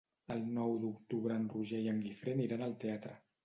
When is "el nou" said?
0.35-0.73